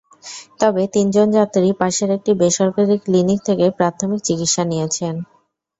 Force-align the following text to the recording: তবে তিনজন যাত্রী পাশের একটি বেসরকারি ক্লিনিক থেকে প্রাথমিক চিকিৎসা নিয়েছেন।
তবে 0.59 0.83
তিনজন 0.93 1.27
যাত্রী 1.37 1.69
পাশের 1.81 2.09
একটি 2.17 2.31
বেসরকারি 2.41 2.95
ক্লিনিক 3.05 3.39
থেকে 3.47 3.65
প্রাথমিক 3.79 4.19
চিকিৎসা 4.27 4.63
নিয়েছেন। 4.65 5.15